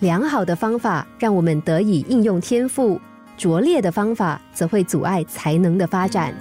[0.00, 3.00] 良好的方法让我们得以应用天赋，
[3.36, 6.32] 拙劣的方法则会阻碍才能的发展。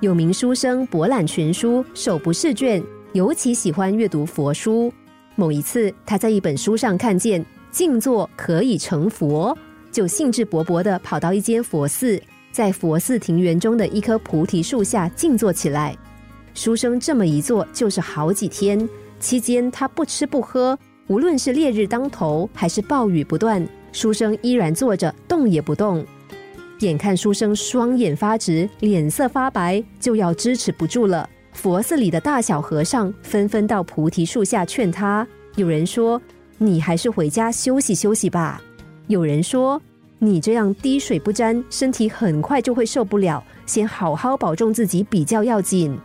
[0.00, 2.82] 有名书生博览群书，手不释卷，
[3.14, 4.92] 尤其喜欢阅读佛书。
[5.36, 9.56] 某一次，他在一本书上看见“静坐可以成佛”，
[9.90, 12.20] 就兴致勃勃地跑到一间佛寺，
[12.52, 15.96] 在佛寺庭园中的一棵菩提树下静坐起来。
[16.52, 18.86] 书生这么一坐就是好几天，
[19.18, 20.78] 期间他不吃不喝，
[21.08, 26.04] 无论是烈日当头还是暴雨不断，书生依然坐着动也不动。
[26.80, 31.28] 眼看书生双眼发直，脸色发白，就要支持不住了。
[31.52, 35.26] 佛寺里的大小和尚纷纷到菩提树下劝他。
[35.54, 36.20] 有人说
[36.58, 38.60] ：“你还是回家休息休息吧。”
[39.06, 39.80] 有人说
[40.18, 45.96] ：“你这样滴水不沾，身体很快就会受不了，先好好保重自己比较要紧。”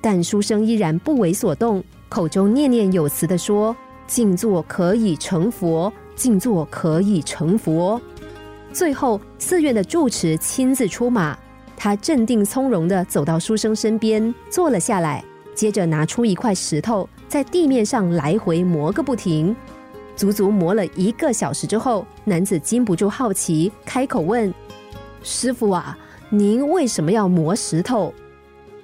[0.00, 3.74] 但书生依然不为所动，口中念念有词的说
[4.06, 8.00] ：“静坐可以成佛，静坐可以成佛。”
[8.72, 11.38] 最后，寺院的住持亲自出马，
[11.76, 19.54] 他镇定从容的走到书生身边，坐了下来，接着拿出一块石头，在地面上来回磨个不停。
[20.16, 24.52] 足足磨了一个小时之后，男子禁不住好奇，开口问
[25.22, 25.96] ：“师傅啊，
[26.30, 28.12] 您为什么要磨石头？”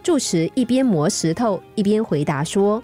[0.02, 2.82] 住持一边磨石头，一边回答说：“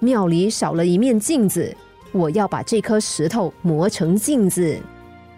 [0.00, 1.74] 庙里少了一面镜子，
[2.12, 4.78] 我要把这颗石头磨成镜子。”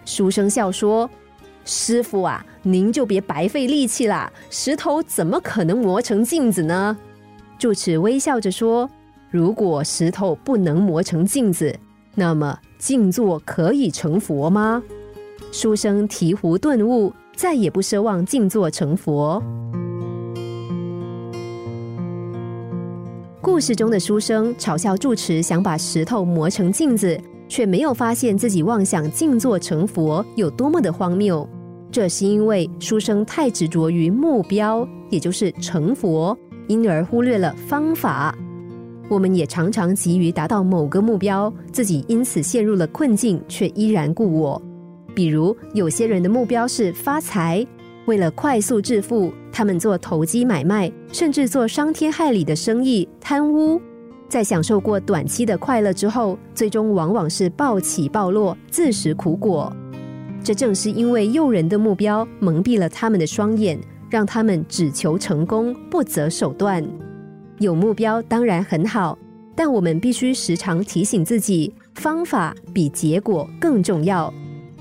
[0.05, 1.08] 书生笑说
[1.64, 6.97] ：“师傅啊，您就别白费力气啦，石头怎么可能磨成镜子呢？”
[7.58, 8.88] 住持微笑着说
[9.31, 11.78] ：“如果石头不能磨成镜子，
[12.14, 14.83] 那么静坐可以成佛吗？”
[15.53, 19.42] 书生醍醐顿悟，再也不奢望静坐成佛。
[23.42, 27.20] 故事中的书生嘲笑住持想把石头磨成镜子。
[27.50, 31.47] 却没有发现自己妄想静坐成佛有多么的荒谬，
[31.91, 36.38] 这是因为书生太执着于目标，也就是成佛，
[36.69, 38.32] 因而忽略了方法。
[39.09, 44.62] 我们也常常急于达到某个目标，自己因此陷入了困境，却依然故我。
[45.12, 47.66] 比如，有些人的目标是发财，
[48.10, 53.81] 为了快速致富，他们做投机买卖，甚至做伤天害理的生意，贪污。
[54.28, 59.72] 在享受过短期的快乐之后，最终往往是暴起暴落，自食苦果。
[60.43, 63.78] 这正是因为诱人的目标蒙蔽了他们的双眼，
[64.10, 66.84] 让他们只求成功，不择手段。
[67.60, 69.16] 有目标当然很好，
[69.54, 74.34] 但我们必须时常提醒自己，方法比结果更重要。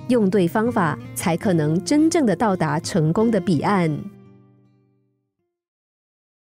[0.09, 3.89] 用对方法，才可能真正的到达成功的彼岸。